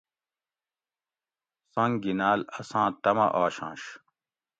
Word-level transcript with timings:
سنگ 1.73 1.93
گینال 2.03 2.39
اساں 2.59 2.87
طمع 3.03 3.27
آشںش 3.43 3.81